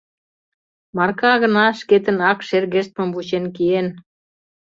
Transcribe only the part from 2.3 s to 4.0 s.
ак шергештмым вучен киен.